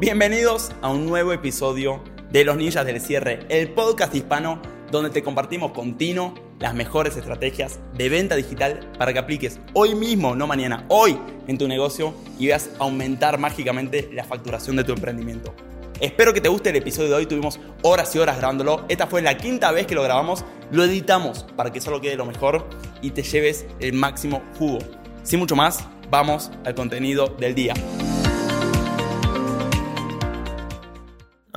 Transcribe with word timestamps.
Bienvenidos 0.00 0.70
a 0.80 0.90
un 0.90 1.06
nuevo 1.06 1.32
episodio 1.32 2.00
de 2.30 2.44
Los 2.44 2.56
Ninjas 2.56 2.86
del 2.86 3.00
Cierre, 3.00 3.40
el 3.48 3.70
podcast 3.70 4.14
hispano 4.14 4.62
donde 4.92 5.10
te 5.10 5.24
compartimos 5.24 5.72
con 5.72 5.98
Tino 5.98 6.34
las 6.60 6.72
mejores 6.72 7.16
estrategias 7.16 7.80
de 7.94 8.08
venta 8.08 8.36
digital 8.36 8.78
para 8.96 9.12
que 9.12 9.18
apliques 9.18 9.58
hoy 9.72 9.96
mismo, 9.96 10.36
no 10.36 10.46
mañana, 10.46 10.84
hoy 10.86 11.18
en 11.48 11.58
tu 11.58 11.66
negocio 11.66 12.14
y 12.38 12.46
veas 12.46 12.70
aumentar 12.78 13.38
mágicamente 13.38 14.08
la 14.12 14.22
facturación 14.22 14.76
de 14.76 14.84
tu 14.84 14.92
emprendimiento. 14.92 15.52
Espero 16.00 16.32
que 16.32 16.40
te 16.40 16.48
guste 16.48 16.70
el 16.70 16.76
episodio 16.76 17.08
de 17.08 17.14
hoy, 17.16 17.26
tuvimos 17.26 17.58
horas 17.82 18.14
y 18.14 18.20
horas 18.20 18.36
grabándolo, 18.36 18.84
esta 18.88 19.08
fue 19.08 19.20
la 19.20 19.36
quinta 19.36 19.72
vez 19.72 19.88
que 19.88 19.96
lo 19.96 20.04
grabamos, 20.04 20.44
lo 20.70 20.84
editamos 20.84 21.44
para 21.56 21.72
que 21.72 21.80
solo 21.80 22.00
quede 22.00 22.14
lo 22.14 22.24
mejor 22.24 22.68
y 23.02 23.10
te 23.10 23.24
lleves 23.24 23.66
el 23.80 23.94
máximo 23.94 24.44
jugo. 24.60 24.78
Sin 25.24 25.40
mucho 25.40 25.56
más, 25.56 25.84
vamos 26.08 26.52
al 26.64 26.76
contenido 26.76 27.26
del 27.26 27.56
día. 27.56 27.74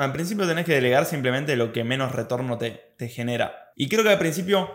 Al 0.01 0.13
principio 0.13 0.47
tenés 0.47 0.65
que 0.65 0.73
delegar 0.73 1.05
simplemente 1.05 1.55
lo 1.55 1.71
que 1.71 1.83
menos 1.83 2.11
retorno 2.11 2.57
te, 2.57 2.71
te 2.97 3.07
genera. 3.07 3.71
Y 3.75 3.87
creo 3.87 4.03
que 4.03 4.09
al 4.09 4.17
principio 4.17 4.71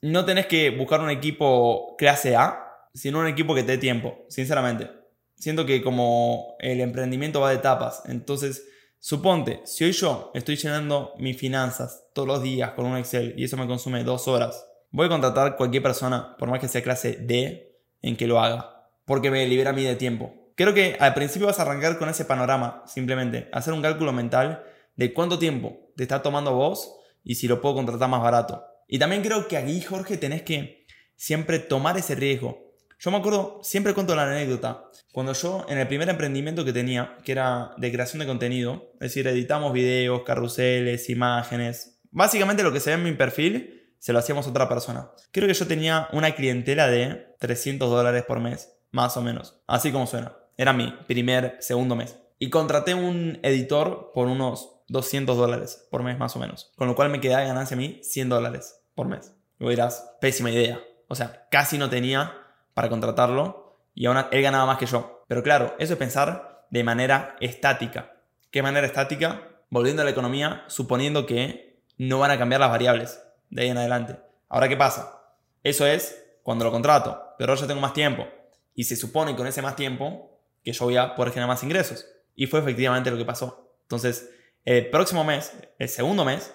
no 0.00 0.24
tenés 0.24 0.46
que 0.46 0.70
buscar 0.70 1.02
un 1.02 1.10
equipo 1.10 1.94
clase 1.98 2.36
A, 2.36 2.88
sino 2.94 3.18
un 3.18 3.26
equipo 3.26 3.54
que 3.54 3.64
te 3.64 3.72
dé 3.72 3.78
tiempo, 3.78 4.24
sinceramente. 4.30 4.90
Siento 5.36 5.66
que 5.66 5.82
como 5.82 6.56
el 6.58 6.80
emprendimiento 6.80 7.42
va 7.42 7.50
de 7.50 7.56
etapas, 7.56 8.02
entonces 8.06 8.66
suponte, 8.98 9.60
si 9.64 9.84
hoy 9.84 9.92
yo 9.92 10.30
estoy 10.32 10.56
llenando 10.56 11.12
mis 11.18 11.36
finanzas 11.36 12.04
todos 12.14 12.26
los 12.26 12.42
días 12.42 12.70
con 12.70 12.86
un 12.86 12.96
Excel 12.96 13.34
y 13.36 13.44
eso 13.44 13.58
me 13.58 13.66
consume 13.66 14.04
dos 14.04 14.26
horas, 14.26 14.66
voy 14.90 15.04
a 15.04 15.10
contratar 15.10 15.56
cualquier 15.56 15.82
persona, 15.82 16.34
por 16.38 16.48
más 16.48 16.60
que 16.60 16.68
sea 16.68 16.82
clase 16.82 17.18
D, 17.20 17.76
en 18.00 18.16
que 18.16 18.26
lo 18.26 18.40
haga, 18.40 18.88
porque 19.04 19.30
me 19.30 19.46
libera 19.46 19.70
a 19.70 19.74
mí 19.74 19.82
de 19.82 19.96
tiempo 19.96 20.41
creo 20.62 20.74
que 20.74 20.96
al 21.00 21.14
principio 21.14 21.46
vas 21.46 21.58
a 21.58 21.62
arrancar 21.62 21.98
con 21.98 22.08
ese 22.08 22.24
panorama, 22.24 22.84
simplemente, 22.86 23.48
hacer 23.52 23.72
un 23.72 23.82
cálculo 23.82 24.12
mental 24.12 24.64
de 24.96 25.12
cuánto 25.12 25.38
tiempo 25.38 25.92
te 25.96 26.04
está 26.04 26.22
tomando 26.22 26.54
vos 26.54 26.96
y 27.24 27.34
si 27.34 27.48
lo 27.48 27.60
puedo 27.60 27.74
contratar 27.74 28.08
más 28.08 28.22
barato. 28.22 28.64
Y 28.86 28.98
también 28.98 29.22
creo 29.22 29.48
que 29.48 29.56
aquí, 29.56 29.80
Jorge, 29.80 30.16
tenés 30.16 30.42
que 30.42 30.86
siempre 31.16 31.58
tomar 31.58 31.96
ese 31.96 32.14
riesgo. 32.14 32.74
Yo 32.98 33.10
me 33.10 33.16
acuerdo, 33.16 33.58
siempre 33.62 33.94
cuento 33.94 34.14
la 34.14 34.30
anécdota, 34.30 34.84
cuando 35.12 35.32
yo 35.32 35.66
en 35.68 35.78
el 35.78 35.88
primer 35.88 36.08
emprendimiento 36.08 36.64
que 36.64 36.72
tenía, 36.72 37.16
que 37.24 37.32
era 37.32 37.72
de 37.76 37.90
creación 37.90 38.20
de 38.20 38.26
contenido, 38.26 38.92
es 38.94 39.12
decir, 39.12 39.26
editamos 39.26 39.72
videos, 39.72 40.22
carruseles, 40.22 41.10
imágenes, 41.10 42.00
básicamente 42.12 42.62
lo 42.62 42.72
que 42.72 42.78
se 42.78 42.90
ve 42.90 42.94
en 42.94 43.02
mi 43.02 43.12
perfil, 43.12 43.94
se 43.98 44.12
lo 44.12 44.20
hacíamos 44.20 44.46
a 44.46 44.50
otra 44.50 44.68
persona. 44.68 45.10
Creo 45.32 45.48
que 45.48 45.54
yo 45.54 45.66
tenía 45.66 46.08
una 46.12 46.36
clientela 46.36 46.86
de 46.86 47.34
300 47.40 47.90
dólares 47.90 48.22
por 48.22 48.38
mes, 48.38 48.72
más 48.92 49.16
o 49.16 49.22
menos, 49.22 49.60
así 49.66 49.90
como 49.90 50.06
suena. 50.06 50.36
Era 50.56 50.72
mi 50.72 50.92
primer, 51.06 51.56
segundo 51.60 51.96
mes. 51.96 52.18
Y 52.38 52.50
contraté 52.50 52.94
un 52.94 53.38
editor 53.42 54.10
por 54.12 54.28
unos 54.28 54.72
200 54.88 55.36
dólares 55.36 55.86
por 55.90 56.02
mes 56.02 56.18
más 56.18 56.36
o 56.36 56.38
menos. 56.38 56.72
Con 56.76 56.88
lo 56.88 56.94
cual 56.94 57.08
me 57.08 57.20
quedaba 57.20 57.42
de 57.42 57.48
ganancia 57.48 57.76
a 57.76 57.78
mí 57.78 58.00
100 58.02 58.28
dólares 58.28 58.80
por 58.94 59.08
mes. 59.08 59.34
Luego 59.58 59.70
dirás, 59.70 60.16
pésima 60.20 60.50
idea. 60.50 60.80
O 61.08 61.14
sea, 61.14 61.46
casi 61.50 61.78
no 61.78 61.88
tenía 61.88 62.34
para 62.74 62.88
contratarlo 62.88 63.78
y 63.94 64.06
aún 64.06 64.18
él 64.30 64.42
ganaba 64.42 64.66
más 64.66 64.78
que 64.78 64.86
yo. 64.86 65.24
Pero 65.28 65.42
claro, 65.42 65.74
eso 65.78 65.94
es 65.94 65.98
pensar 65.98 66.66
de 66.70 66.84
manera 66.84 67.36
estática. 67.40 68.12
¿Qué 68.50 68.62
manera 68.62 68.86
estática? 68.86 69.48
Volviendo 69.70 70.02
a 70.02 70.04
la 70.04 70.10
economía, 70.10 70.64
suponiendo 70.66 71.26
que 71.26 71.80
no 71.96 72.18
van 72.18 72.30
a 72.30 72.38
cambiar 72.38 72.60
las 72.60 72.70
variables 72.70 73.22
de 73.50 73.62
ahí 73.62 73.68
en 73.68 73.78
adelante. 73.78 74.18
Ahora, 74.48 74.68
¿qué 74.68 74.76
pasa? 74.76 75.22
Eso 75.62 75.86
es 75.86 76.22
cuando 76.42 76.64
lo 76.64 76.72
contrato, 76.72 77.22
pero 77.38 77.54
yo 77.54 77.66
tengo 77.66 77.80
más 77.80 77.94
tiempo. 77.94 78.26
Y 78.74 78.84
se 78.84 78.96
supone 78.96 79.32
que 79.32 79.36
con 79.36 79.46
ese 79.46 79.62
más 79.62 79.76
tiempo 79.76 80.31
que 80.62 80.72
yo 80.72 80.84
voy 80.84 80.96
a 80.96 81.14
poder 81.14 81.32
generar 81.32 81.48
más 81.48 81.62
ingresos. 81.62 82.06
Y 82.34 82.46
fue 82.46 82.60
efectivamente 82.60 83.10
lo 83.10 83.16
que 83.16 83.24
pasó. 83.24 83.76
Entonces, 83.82 84.30
el 84.64 84.90
próximo 84.90 85.24
mes, 85.24 85.52
el 85.78 85.88
segundo 85.88 86.24
mes, 86.24 86.52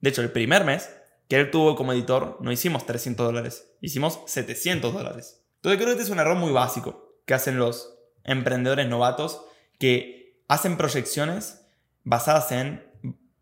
de 0.00 0.10
hecho 0.10 0.22
el 0.22 0.30
primer 0.30 0.64
mes, 0.64 0.90
que 1.28 1.36
él 1.36 1.50
tuvo 1.50 1.76
como 1.76 1.92
editor, 1.92 2.38
no 2.40 2.52
hicimos 2.52 2.86
300 2.86 3.26
dólares, 3.26 3.70
hicimos 3.80 4.20
700 4.26 4.92
dólares. 4.92 5.44
Entonces 5.56 5.76
creo 5.76 5.88
que 5.88 5.92
este 5.92 6.04
es 6.04 6.10
un 6.10 6.20
error 6.20 6.36
muy 6.36 6.52
básico 6.52 7.16
que 7.26 7.34
hacen 7.34 7.58
los 7.58 7.98
emprendedores 8.24 8.88
novatos 8.88 9.42
que 9.78 10.42
hacen 10.48 10.76
proyecciones 10.76 11.66
basadas 12.04 12.52
en 12.52 12.86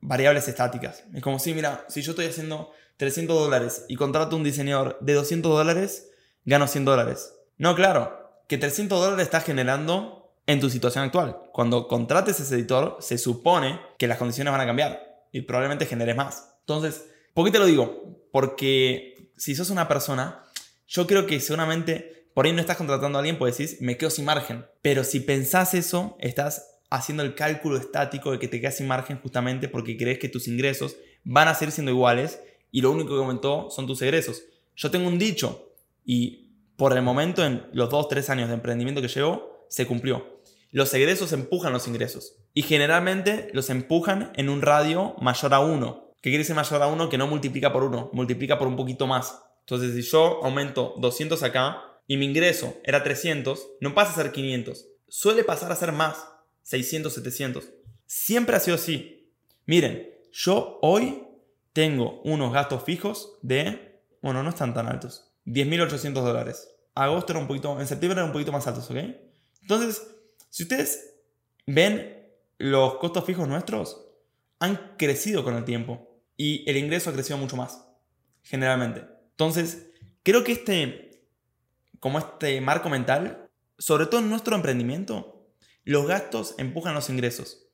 variables 0.00 0.49
estáticas. 0.49 1.05
Es 1.15 1.22
como 1.22 1.38
si, 1.38 1.55
mira, 1.55 1.84
si 1.88 2.03
yo 2.03 2.12
estoy 2.12 2.26
haciendo 2.26 2.72
300 2.97 3.38
dólares 3.38 3.84
y 3.88 3.97
contrato 3.97 4.37
un 4.37 4.44
diseñador 4.44 4.99
de 5.00 5.15
200 5.15 5.53
dólares, 5.53 6.10
gano 6.44 6.66
100 6.66 6.84
dólares. 6.84 7.34
No, 7.59 7.75
claro, 7.75 8.25
que 8.46 8.58
300 8.58 9.00
dólares 9.00 9.24
estás 9.24 9.44
generando 9.44 10.32
en 10.46 10.60
tu 10.60 10.70
situación 10.70 11.04
actual. 11.04 11.38
Cuando 11.52 11.88
contrates 11.88 12.40
ese 12.40 12.54
editor, 12.54 12.98
se 13.00 13.18
supone 13.18 13.80
que 13.98 14.06
las 14.06 14.18
condiciones 14.18 14.52
van 14.52 14.60
a 14.60 14.66
cambiar 14.66 15.24
y 15.32 15.42
probablemente 15.42 15.86
generes 15.86 16.16
más. 16.16 16.54
Entonces, 16.60 17.06
¿por 17.34 17.44
qué 17.44 17.50
te 17.50 17.58
lo 17.58 17.66
digo? 17.66 18.20
Porque 18.30 19.30
si 19.36 19.54
sos 19.54 19.70
una 19.70 19.88
persona, 19.88 20.44
yo 20.86 21.06
creo 21.06 21.26
que 21.26 21.40
seguramente 21.40 22.28
por 22.34 22.46
ahí 22.46 22.52
no 22.52 22.60
estás 22.60 22.76
contratando 22.76 23.18
a 23.18 23.20
alguien, 23.20 23.38
pues 23.38 23.56
decís, 23.56 23.80
me 23.80 23.96
quedo 23.96 24.10
sin 24.10 24.24
margen. 24.24 24.66
Pero 24.82 25.04
si 25.04 25.20
pensás 25.20 25.74
eso, 25.74 26.16
estás 26.20 26.76
haciendo 26.90 27.22
el 27.22 27.34
cálculo 27.34 27.76
estático 27.76 28.30
de 28.30 28.38
que 28.38 28.48
te 28.48 28.60
quedas 28.60 28.76
sin 28.76 28.86
margen 28.86 29.18
justamente 29.20 29.68
porque 29.68 29.96
crees 29.96 30.18
que 30.18 30.28
tus 30.28 30.46
ingresos 30.46 30.96
van 31.24 31.48
a 31.48 31.54
seguir 31.54 31.72
siendo 31.72 31.90
iguales 31.90 32.40
y 32.70 32.80
lo 32.80 32.90
único 32.90 33.14
que 33.14 33.20
aumentó 33.20 33.70
son 33.70 33.86
tus 33.86 34.02
egresos. 34.02 34.42
Yo 34.76 34.90
tengo 34.90 35.08
un 35.08 35.18
dicho 35.18 35.72
y 36.04 36.45
por 36.76 36.92
el 36.92 37.03
momento, 37.03 37.44
en 37.44 37.66
los 37.72 37.91
2-3 37.91 38.28
años 38.31 38.48
de 38.48 38.54
emprendimiento 38.54 39.00
que 39.00 39.09
llevo, 39.09 39.66
se 39.69 39.87
cumplió. 39.87 40.41
Los 40.70 40.92
egresos 40.94 41.32
empujan 41.32 41.72
los 41.72 41.88
ingresos. 41.88 42.37
Y 42.53 42.62
generalmente 42.62 43.48
los 43.53 43.70
empujan 43.70 44.32
en 44.37 44.48
un 44.48 44.62
radio 44.62 45.14
mayor 45.20 45.54
a 45.54 45.60
1. 45.60 46.12
¿Qué 46.20 46.31
quiere 46.31 46.38
decir 46.38 46.56
mayor 46.56 46.82
a 46.82 46.87
1? 46.88 47.09
Que 47.09 47.19
no 47.19 47.26
multiplica 47.26 47.72
por 47.72 47.84
1, 47.84 48.10
multiplica 48.12 48.59
por 48.59 48.69
un 48.69 48.76
poquito 48.76 49.06
más. 49.06 49.42
Entonces, 49.60 49.94
si 49.94 50.03
yo 50.03 50.41
aumento 50.44 50.94
200 50.98 51.42
acá 51.42 51.82
y 52.06 52.16
mi 52.16 52.26
ingreso 52.26 52.75
era 52.84 53.03
300, 53.03 53.66
no 53.81 53.94
pasa 53.94 54.12
a 54.12 54.22
ser 54.22 54.32
500. 54.32 54.87
Suele 55.08 55.44
pasar 55.44 55.72
a 55.72 55.76
ser 55.76 55.93
más, 55.93 56.28
600, 56.62 57.12
700. 57.12 57.69
Siempre 58.06 58.56
ha 58.56 58.60
sido 58.60 58.76
así. 58.76 59.32
Miren, 59.66 60.10
yo 60.32 60.78
hoy 60.82 61.22
tengo 61.72 62.20
unos 62.22 62.53
gastos 62.53 62.84
fijos 62.84 63.38
de... 63.43 64.00
Bueno, 64.22 64.43
no 64.43 64.50
están 64.50 64.75
tan 64.75 64.88
altos. 64.88 65.25
10.800 65.46 66.12
dólares. 66.12 66.68
Agosto 66.94 67.32
era 67.32 67.40
un 67.40 67.46
poquito, 67.46 67.80
en 67.80 67.86
septiembre 67.86 68.18
era 68.18 68.26
un 68.26 68.32
poquito 68.32 68.52
más 68.52 68.66
altos, 68.66 68.90
¿ok? 68.90 68.96
Entonces, 69.62 70.14
si 70.50 70.64
ustedes 70.64 71.14
ven 71.66 72.30
los 72.58 72.96
costos 72.96 73.24
fijos 73.24 73.48
nuestros, 73.48 74.06
han 74.58 74.94
crecido 74.96 75.44
con 75.44 75.54
el 75.54 75.64
tiempo 75.64 76.22
y 76.36 76.68
el 76.68 76.76
ingreso 76.76 77.10
ha 77.10 77.12
crecido 77.12 77.38
mucho 77.38 77.56
más, 77.56 77.86
generalmente. 78.42 79.04
Entonces, 79.30 79.90
creo 80.22 80.44
que 80.44 80.52
este, 80.52 81.28
como 82.00 82.18
este 82.18 82.60
marco 82.60 82.88
mental, 82.88 83.50
sobre 83.78 84.06
todo 84.06 84.20
en 84.20 84.30
nuestro 84.30 84.56
emprendimiento, 84.56 85.50
los 85.84 86.06
gastos 86.06 86.54
empujan 86.58 86.94
los 86.94 87.10
ingresos. 87.10 87.68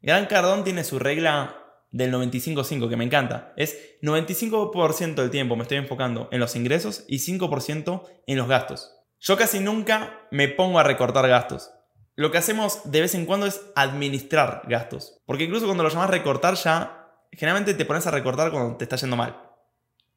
Gran 0.00 0.26
Cardón 0.26 0.64
tiene 0.64 0.84
su 0.84 0.98
regla 0.98 1.67
del 1.90 2.12
95-5, 2.12 2.88
que 2.88 2.96
me 2.96 3.04
encanta. 3.04 3.52
Es 3.56 3.76
95% 4.02 5.14
del 5.14 5.30
tiempo 5.30 5.56
me 5.56 5.62
estoy 5.62 5.78
enfocando 5.78 6.28
en 6.32 6.40
los 6.40 6.56
ingresos 6.56 7.04
y 7.08 7.18
5% 7.18 8.02
en 8.26 8.36
los 8.36 8.48
gastos. 8.48 8.94
Yo 9.20 9.36
casi 9.36 9.60
nunca 9.60 10.26
me 10.30 10.48
pongo 10.48 10.78
a 10.78 10.84
recortar 10.84 11.28
gastos. 11.28 11.70
Lo 12.14 12.30
que 12.30 12.38
hacemos 12.38 12.90
de 12.90 13.00
vez 13.00 13.14
en 13.14 13.26
cuando 13.26 13.46
es 13.46 13.62
administrar 13.74 14.62
gastos. 14.66 15.20
Porque 15.24 15.44
incluso 15.44 15.66
cuando 15.66 15.84
lo 15.84 15.88
llamas 15.88 16.10
recortar 16.10 16.54
ya, 16.54 17.12
generalmente 17.32 17.74
te 17.74 17.84
pones 17.84 18.06
a 18.06 18.10
recortar 18.10 18.50
cuando 18.50 18.76
te 18.76 18.84
está 18.84 18.96
yendo 18.96 19.16
mal. 19.16 19.40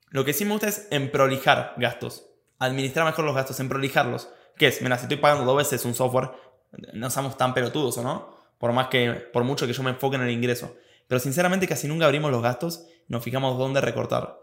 Lo 0.09 0.25
que 0.25 0.33
sí 0.33 0.43
me 0.43 0.51
gusta 0.51 0.67
es 0.67 0.87
emprolijar 0.91 1.73
gastos. 1.77 2.25
Administrar 2.59 3.05
mejor 3.05 3.25
los 3.25 3.35
gastos, 3.35 3.59
emprolijarlos. 3.59 4.29
¿Qué 4.57 4.67
es? 4.67 4.81
Mira, 4.81 4.97
si 4.97 5.03
estoy 5.03 5.17
pagando 5.17 5.45
dos 5.45 5.57
veces 5.57 5.85
un 5.85 5.93
software, 5.93 6.31
no 6.93 7.09
somos 7.09 7.37
tan 7.37 7.53
pelotudos, 7.53 7.97
¿o 7.97 8.03
no? 8.03 8.35
Por 8.59 8.73
más 8.73 8.87
que, 8.87 9.11
por 9.33 9.43
mucho 9.43 9.65
que 9.65 9.73
yo 9.73 9.83
me 9.83 9.91
enfoque 9.91 10.17
en 10.17 10.23
el 10.23 10.31
ingreso. 10.31 10.75
Pero 11.11 11.19
sinceramente 11.19 11.67
casi 11.67 11.89
nunca 11.89 12.05
abrimos 12.05 12.31
los 12.31 12.41
gastos 12.41 12.85
nos 13.09 13.21
fijamos 13.21 13.57
dónde 13.57 13.81
recortar. 13.81 14.39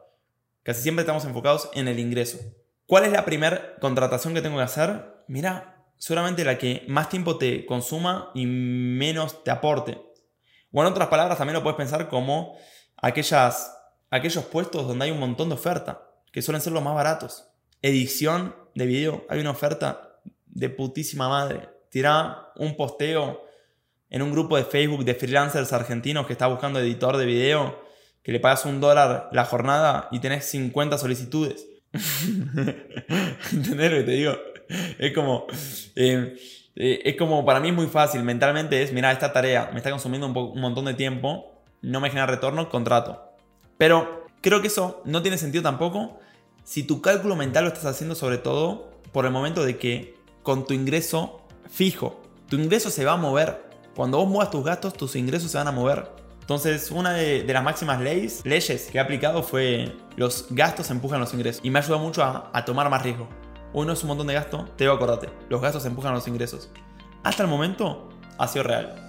Casi 0.63 0.83
siempre 0.83 1.01
estamos 1.01 1.25
enfocados 1.25 1.71
en 1.73 1.89
el 1.89 1.99
ingreso. 1.99 2.37
¿Cuál 2.85 3.07
es 3.07 3.13
la 3.13 3.25
primera 3.25 3.77
contratación 3.81 4.35
que 4.35 4.43
tengo 4.43 4.59
que 4.59 4.65
hacer? 4.65 5.25
Mira, 5.29 5.87
seguramente 5.97 6.45
la 6.45 6.59
que 6.59 6.85
más 6.87 7.09
tiempo 7.09 7.39
te 7.39 7.65
consuma 7.65 8.33
y 8.35 8.45
menos 8.45 9.43
te 9.45 9.51
aporte. 9.51 9.99
O 10.71 10.83
en 10.83 10.89
otras 10.89 11.09
palabras, 11.09 11.39
también 11.39 11.55
lo 11.55 11.63
puedes 11.63 11.79
pensar 11.79 12.07
como 12.11 12.59
aquellas, 12.99 13.75
aquellos 14.11 14.45
puestos 14.45 14.87
donde 14.87 15.07
hay 15.07 15.11
un 15.11 15.21
montón 15.21 15.49
de 15.49 15.55
oferta, 15.55 16.07
que 16.31 16.43
suelen 16.43 16.61
ser 16.61 16.75
los 16.75 16.83
más 16.83 16.95
baratos. 16.95 17.49
Edición 17.81 18.55
de 18.75 18.85
video, 18.85 19.25
hay 19.31 19.41
una 19.41 19.53
oferta 19.53 20.21
de 20.45 20.69
putísima 20.69 21.31
madre. 21.31 21.67
Tira 21.89 22.53
un 22.57 22.77
posteo 22.77 23.48
en 24.11 24.23
un 24.23 24.33
grupo 24.33 24.57
de 24.57 24.65
Facebook 24.65 25.05
de 25.05 25.15
freelancers 25.15 25.73
argentinos 25.73 26.27
que 26.27 26.33
está 26.33 26.47
buscando 26.47 26.81
editor 26.81 27.17
de 27.17 27.27
video, 27.27 27.83
que 28.23 28.33
le 28.33 28.41
pagas 28.41 28.65
un 28.65 28.81
dólar 28.81 29.29
la 29.33 29.45
jornada 29.45 30.09
y 30.11 30.21
tenés 30.21 30.45
50 30.47 30.99
solicitudes. 30.99 31.67
¿Entendés 33.53 33.91
lo 33.91 33.99
que 33.99 34.05
te 34.05 34.13
digo? 34.13 34.37
es 34.99 35.15
como... 35.15 35.47
eh, 35.95 36.37
eh, 36.81 37.01
es 37.05 37.17
como, 37.17 37.45
para 37.45 37.59
mí 37.59 37.71
es 37.71 37.75
muy 37.75 37.89
fácil, 37.89 38.23
mentalmente 38.23 38.83
es, 38.83 38.93
mira, 38.93 39.11
esta 39.11 39.33
tarea 39.33 39.69
me 39.73 39.79
está 39.79 39.91
consumiendo 39.91 40.29
un, 40.29 40.37
un 40.37 40.61
montón 40.61 40.85
de 40.85 40.95
tiempo, 40.95 41.61
no 41.83 42.01
me 42.01 42.09
genera 42.09 42.27
retorno, 42.27 42.69
contrato. 42.69 43.33
Pero 43.79 44.27
creo 44.41 44.61
que 44.61 44.69
eso 44.69 45.03
no 45.05 45.21
tiene 45.23 45.39
sentido 45.39 45.65
tampoco 45.65 46.21
si 46.69 46.83
tu 46.83 47.01
cálculo 47.01 47.35
mental 47.35 47.65
lo 47.65 47.69
estás 47.69 47.87
haciendo 47.87 48.15
sobre 48.15 48.37
todo 48.37 48.91
por 49.11 49.25
el 49.25 49.33
momento 49.33 49.65
de 49.65 49.79
que 49.79 50.15
con 50.43 50.67
tu 50.67 50.75
ingreso 50.75 51.41
fijo, 51.71 52.21
tu 52.49 52.57
ingreso 52.57 52.91
se 52.91 53.07
va 53.07 53.13
a 53.13 53.17
mover. 53.17 53.68
Cuando 53.99 54.19
vos 54.19 54.29
muevas 54.29 54.53
tus 54.53 54.65
gastos, 54.65 54.95
tus 54.95 55.17
ingresos 55.17 55.51
se 55.51 55.59
van 55.59 55.67
a 55.67 55.73
mover. 55.73 56.09
Entonces, 56.41 56.93
una 56.93 57.15
de, 57.15 57.43
de 57.43 57.53
las 57.53 57.65
máximas 57.65 58.01
leyes, 58.01 58.43
leyes 58.45 58.91
que 58.93 58.99
he 58.99 59.01
aplicado 59.01 59.43
fue 59.43 59.93
los 60.15 60.47
gastos 60.51 60.93
empujan 60.93 61.19
los 61.19 61.35
ingresos. 61.35 61.61
Y 61.65 61.71
me 61.71 61.81
ayuda 61.81 61.99
mucho 61.99 62.23
a, 62.23 62.49
a 62.55 62.65
tomar 62.65 62.89
más 62.91 63.03
riesgo. 63.03 63.29
Hoy 63.73 63.87
no 63.87 63.95
es 63.95 64.03
un 64.03 64.07
montón 64.11 64.29
de 64.29 64.35
gasto, 64.35 64.69
te 64.77 64.85
digo 64.85 64.95
acordate, 64.95 65.31
los 65.49 65.61
gastos 65.61 65.85
empujan 65.85 66.15
los 66.15 66.29
ingresos. 66.29 66.71
Hasta 67.25 67.43
el 67.43 67.49
momento 67.49 68.09
ha 68.39 68.47
sido 68.47 68.63
real. 68.63 69.08